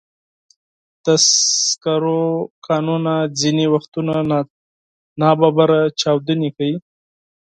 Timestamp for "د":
1.05-1.07